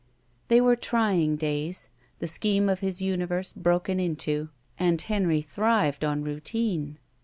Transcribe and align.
They 0.47 0.59
were 0.59 0.75
tr3ring 0.75 1.37
days, 1.37 1.87
the 2.17 2.27
scheme 2.27 2.69
of 2.69 2.79
his 2.79 3.01
tmiverse 3.01 3.55
broken 3.55 3.99
into, 3.99 4.49
and 4.79 4.99
Henry 4.99 5.43
thrived 5.43 6.03
on 6.03 6.23
routine. 6.23 6.97